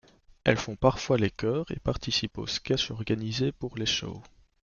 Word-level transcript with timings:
Elles 0.45 0.57
font 0.57 0.75
parfois 0.75 1.19
les 1.19 1.29
chœurs 1.29 1.69
et 1.71 1.79
participent 1.79 2.39
aux 2.39 2.47
sketchs 2.47 2.89
organisés 2.89 3.51
pour 3.51 3.77
les 3.77 3.85
shows. 3.85 4.23